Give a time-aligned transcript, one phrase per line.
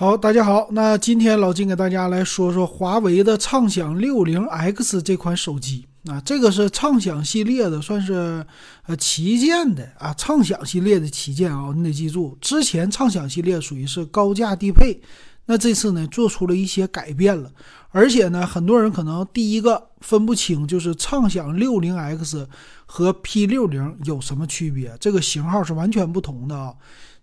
[0.00, 5.88] 好，大家好，那今天老金给大家来说说华为的畅享六零 X 这款手机。
[6.08, 8.46] 啊，这个是畅享系列的，算是
[8.86, 15.02] 呃旗舰的啊，畅享系列的旗舰啊，你得记住，之前畅享系列属于是高价低配，
[15.46, 17.50] 那这次呢做出了一些改变了，
[17.90, 22.48] 而且呢，很多人可能第一个分不清就是畅享六零 X
[22.86, 26.72] 和 P 六零有什么区别，这个型号是完全不同的啊。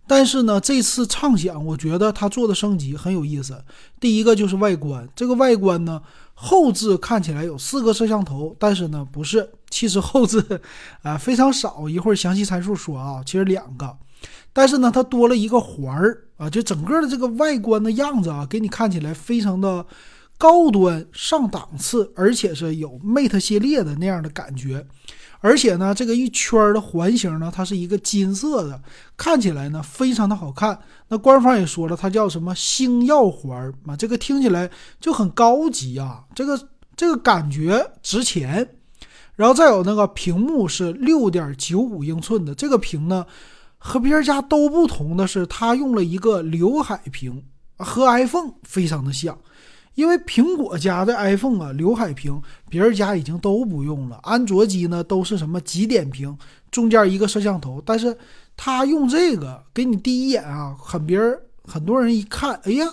[0.08, 3.64] 但是呢，这次畅享，我觉得它做的升级很有意思。
[3.98, 6.00] 第一个就是外观，这个外观呢，
[6.34, 10.60] 后置看起来有四个摄像头，但是呢，不是， 其实后置
[11.02, 11.88] 啊 非常少。
[11.88, 13.96] 一会儿详细参数说啊，其实两个，
[14.52, 19.84] 但是呢，它多了一个环儿啊，就整个的这个外观的样子啊，给你看起来非常的
[20.38, 24.86] 高端上档次，而且是有 Mate 系列的那样的感觉。
[25.40, 28.80] 而且呢，这个一圈的环形呢，它是一个金色的，
[29.16, 30.78] 看起来呢非常的好看。
[31.08, 38.68] 那官方也说了，它叫什么星耀环啊，这个听起来就很高级啊，这个这个感觉值钱。
[39.36, 43.26] 然后再有那个屏幕是六点九五英寸的，这个屏呢
[43.76, 47.44] 和别人家都不同的是，它用了一个刘海屏，
[47.76, 49.38] 和 iPhone 非常的像。
[49.96, 54.20] 因为苹果家的 iPhone 啊，刘海屏，别人家已经都不用了。
[54.22, 56.36] 安卓机呢都是什么极点屏，
[56.70, 57.82] 中间一个摄像头。
[57.84, 58.16] 但是
[58.56, 62.86] 它用这个，给你第一眼啊，很别人很多人一看，哎呀，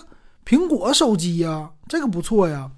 [0.44, 2.70] 苹果手机呀，这个不错呀。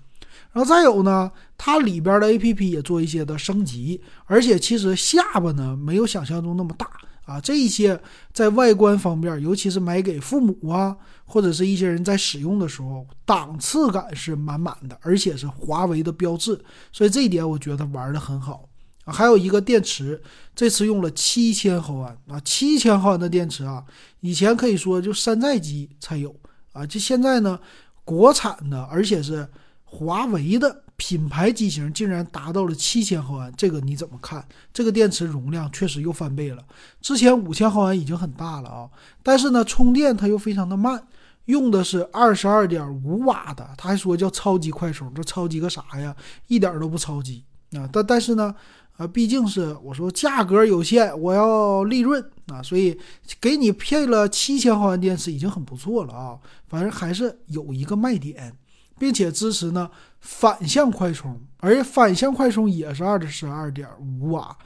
[0.53, 6.91] 然后再有呢，它里边的 APP 也做一些的升级，而且其实下巴呢没有想象中那么大。
[7.27, 8.01] 啊，这一些
[8.33, 16.59] 在外观方面，尤其是买给父母啊，或者是一些人在使用的时候，档次感是满满的，而且是华为的标志，
[16.93, 18.69] 所以这一点我觉得玩的很好
[19.05, 19.13] 啊。
[19.13, 20.23] 还有一个电池，
[20.55, 23.85] 这次用了七千毫安啊，七千毫安的电池啊，
[24.21, 26.33] 以前可以说就山寨机才有
[26.73, 27.59] 啊，就现在呢，
[28.05, 29.49] 国产的，而且是
[29.83, 30.85] 华为的。
[30.97, 34.47] 品牌机型竟然达到了七千毫安，这个你怎么看？
[34.73, 36.65] 这个电池容量确实又翻倍了。
[37.03, 38.89] 之前五千毫安已经很大了啊，
[39.23, 41.07] 但是呢，充电它又非常的慢，
[41.45, 46.17] 用的是二十二点五瓦的，他还说叫超级快充，这超级个啥呀？
[46.47, 47.87] 一点都不超级啊！
[47.93, 48.55] 但但是呢，
[48.97, 52.99] 啊，毕竟是我说价格有限，我要利润啊，所以
[53.39, 58.57] 给你配了七千毫安电池已经很不错了啊，反正还是有一个卖点。
[58.99, 59.91] 并且支持呢
[60.21, 64.57] 反向快充，而反向快充也是二十二点五瓦，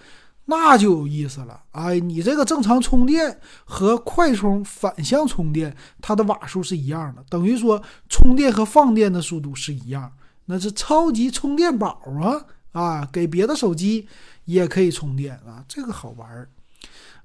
[0.47, 1.61] 那就有意思了。
[1.73, 10.13] 哎，你这个正常充电和快充反向充电，它的瓦数是一样的，等于说充电和放电的速度是一样，
[10.47, 12.45] 那是超级充电宝啊！
[12.73, 14.07] 啊，给别的手机
[14.45, 16.49] 也可以充电啊，这个好玩儿。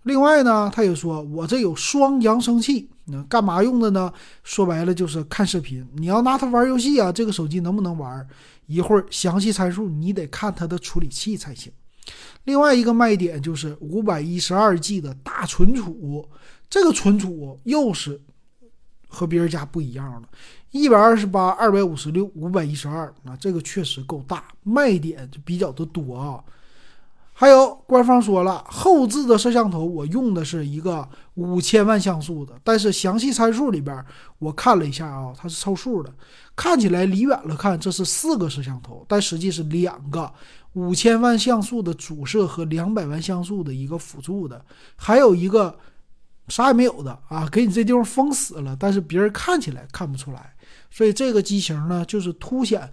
[0.06, 4.14] 另外呢，他也说我这有双扬声器，那干嘛用的呢？
[4.44, 5.84] 说白了就是看视频。
[5.96, 8.28] 你要拿它玩游戏啊，这个手机能不能玩？
[8.68, 11.74] 一会儿详细参数你得看它的处理器才行。
[12.44, 16.30] 另外一个卖点就是五百一十二 G 的大存储，
[16.70, 18.22] 这个存储又是
[19.08, 20.30] 和别人家不一样了，
[20.70, 26.44] 一百二十八、二百五十六、五百一十二，那这个确实够大，卖点就比较的多啊。
[27.34, 34.04] 还有官方说了，后置的摄像头我用的是一个五千万像素的，但是详细参数里边
[34.40, 36.12] 我看了一下啊，它是凑数的，
[36.56, 40.32] 看起来离远了看这是四个摄像头，但实际是两个
[40.74, 44.66] 五千万像素的主摄和两百万像素的一个辅助的，
[44.96, 45.78] 还有一个
[46.48, 50.56] 啥也没有的啊，给你这地方封死了，但是别人看起来看不出来，
[50.90, 52.92] 所以这个机型呢就是凸显。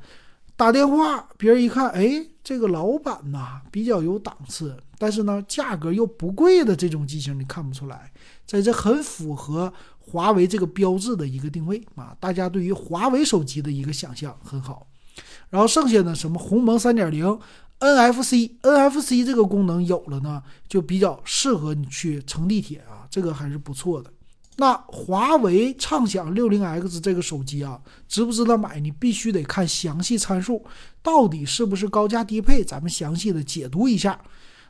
[0.62, 8.12] 打电话，别人一看，哎，这个老板呐比较有档次，但是呢价格又不贵的这种机型，你看不出来，
[8.46, 14.86] 在这很符合华为这个标志的一个定位啊， 大家对于华为手机的一个想象很好。
[15.50, 17.40] 然后剩下的什么鸿蒙三点零、
[17.80, 24.08] NFC，NFC 这个功能有了呢，就比较适合你去乘地铁啊，这个还是不错的。
[24.58, 28.78] 那华为畅享六零 X 这个手机啊，值不值得买？
[28.78, 30.62] 你必须得看详细参数，
[31.02, 32.62] 到底是不是高价低配？
[32.62, 34.20] 咱们详细的解读一下。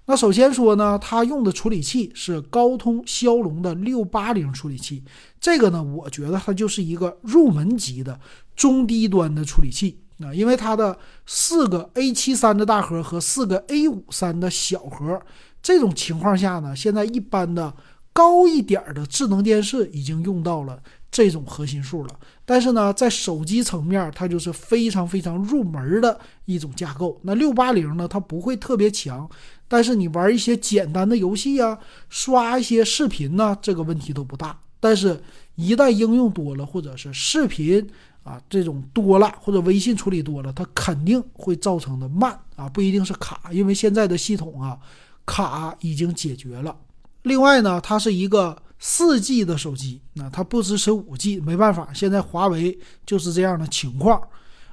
[0.06, 5.02] 那首先说呢，它用的处理器是高通骁龙的六八零处理器，
[5.40, 8.20] 这个呢，我觉得它就是一个入门级的
[8.54, 10.96] 中低端的处理器啊，因为它的
[11.26, 15.20] 四个 A 七三的大核和四个 A 五三的小核，
[15.60, 17.74] 这种情况下呢，现在一般的。
[18.12, 27.18] 高一点的智能电视已经用到了这种核心数了，但是呢，在手机层面，它就是非常非常入门的一种架构。
[27.22, 29.28] 那六八零呢，它不会特别强，
[29.68, 31.78] 但是你玩一些简单的游戏啊，
[32.08, 34.58] 刷一些视频呢，这个问题都不大。
[34.80, 35.22] 但是
[35.54, 37.86] 一旦应用多了，或者是视频
[38.22, 44.78] 啊这种多了，或者微信处理多了，它肯定会造成的慢啊，不一定是卡，因为现在的系统啊
[45.24, 46.74] 卡已经解决了。
[47.22, 52.76] 另外呢，它是一个四 G 的手机，那它不支持五 G，没办法，现在华为
[53.06, 54.20] 就是这样的情况。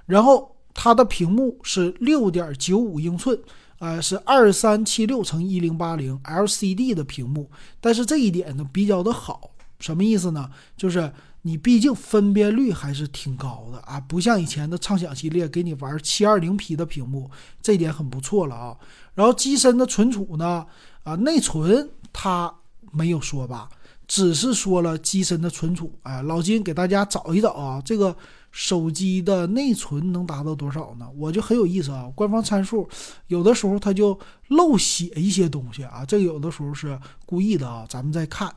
[0.08, 3.40] 然后它的屏幕是六点九五英寸，
[3.78, 10.50] 呃，是二三七六乘一零八零 LCD 的屏幕，但是这一点呢比较的好，什么意思呢？
[10.76, 11.14] 就是
[11.44, 17.30] 你毕竟分辨率还是挺高的啊，不像以前的畅享系列给你玩七二零 P 的屏幕，
[17.62, 18.76] 这点很不错了啊。
[19.14, 20.66] 然后机身的存储呢，
[21.04, 21.88] 啊，内存。
[22.12, 22.54] 他
[22.92, 23.70] 没有说吧，
[24.08, 25.92] 只是说了机身的存储。
[26.04, 28.16] 哎，老金给大家找一找啊，这个
[28.52, 31.08] 手机的内存能达到多少呢？
[31.16, 32.90] 我就很有意思啊，官方参数
[33.28, 34.18] 有的时候它就
[34.48, 37.86] 漏写一些东西啊，这个有的时候是故意的啊。
[37.88, 38.52] 咱们再看，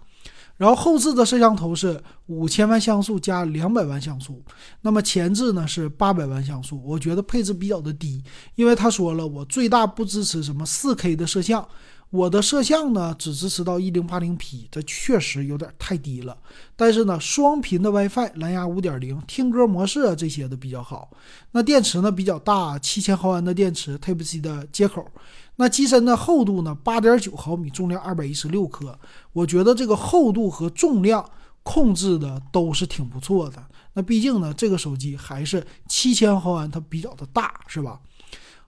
[0.57, 4.43] 然后后置的摄像头是五千万像素加两百万像素，
[4.81, 8.25] 那么前置呢是八百万像素，我觉得配置比较的低，
[8.55, 11.69] 因为他说了我最大不支持什么四 K 的摄像。
[12.13, 16.37] 我的摄像呢只支持到一零八零 P，这确实有点太低了。
[16.77, 21.11] 但是呢，双频的 WiFi、蓝牙五点零、听歌模式啊这些的比较好。
[21.53, 25.11] 那电池呢比较大，七千毫安的电池，Type C 的接口。
[25.57, 28.99] 那机身的厚度呢八点九毫米，重量二百一十六克。
[29.33, 31.27] 我觉得这个厚度和重量
[31.63, 33.65] 控制的都是挺不错的。
[33.95, 37.99] 那毕竟呢，这个手机还是七千毫安，它比较的大，是吧？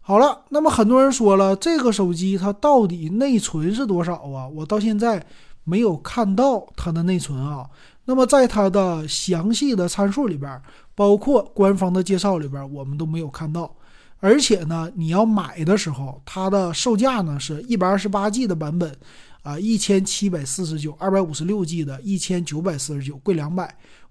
[0.06, 4.46] 好了，那么很多人说了，这个手机它到底内存是多少啊？
[4.46, 5.24] 我到现在
[5.64, 7.66] 没有看到它的内存啊。
[8.04, 10.60] 那么在它的详细的参数里边，
[10.94, 13.74] 包括官方的介绍里边，我们都没有看到。
[14.20, 18.94] 而且呢，你要买的时候，它的售价呢是一百二十八 G 的版本，
[19.42, 23.66] 啊，一千七百四十九；二百五十六 G 的，一千九百四十九，贵两百；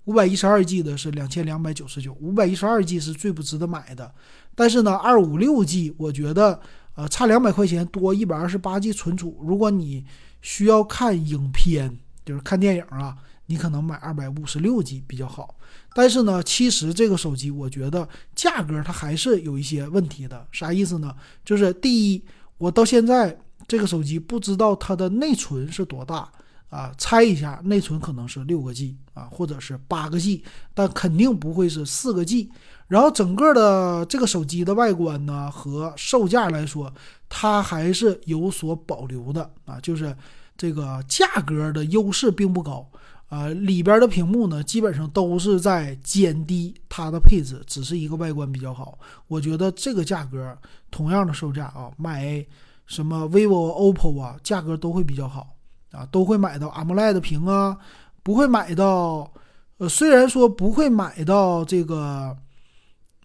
[0.06, 4.14] 五百一十二 G 的是两千两百九十九，五百一十二 G 是最不值得买的。
[4.56, 6.60] 但是呢，二五六 G 我觉得，
[6.96, 9.40] 呃，差两百块钱多一百二十八 G 存储。
[9.42, 10.06] 如果你
[10.42, 15.56] 需要看影片，就是看电影啊，你可能买二百五十六 G 比较好。
[15.96, 20.46] 但是呢，其实这个手机我觉得价格它还是有一些问题的。
[20.52, 21.16] 啥意思呢？
[21.46, 22.24] 就是第一，
[22.58, 26.30] 我到现在这个手机不知道它的内存是多大
[26.74, 30.44] 啊，猜一下，内存可能是六个 G 啊，或者是八个 G，
[30.74, 32.50] 但肯定不会是四个 G。
[32.88, 36.92] 然后整个的这个手机的外观呢和售价来说，
[37.30, 40.16] 它还是有所保留的啊，就是
[40.58, 42.90] 这个价格的优势并不高
[43.30, 43.48] 啊。
[43.50, 48.98] 里边的屏幕呢基本上都是在减低它的配置，只是一个外观比较好。
[49.28, 50.58] 我觉得这个价格
[50.90, 52.46] 同样的售价啊，买
[52.86, 55.53] 什么 vivo、oppo 啊，价格都会比较好
[55.94, 57.78] 啊，都会买到 AMOLED 屏啊，
[58.22, 59.32] 不会买到
[59.78, 62.38] 呃，虽然说不会买到这个。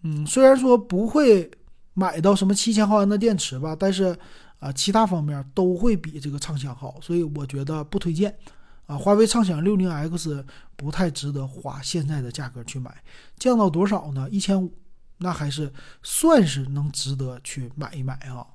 [0.01, 1.51] 嗯，虽然说不会
[1.93, 4.17] 买到什么七千毫安的电池吧，但是
[4.59, 8.33] 啊，其他方面都会比这个畅享好，所以我觉得不推荐。
[8.85, 10.45] 啊，华为畅享六零 X
[10.77, 12.95] 不太值得花现在的价格去买，
[13.37, 14.25] 降到多少呢？
[14.31, 14.73] 一千五，
[15.17, 15.69] 那还是
[16.01, 18.47] 算是能值得去买一买啊。